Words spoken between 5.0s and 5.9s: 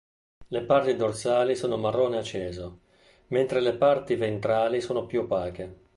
più opache.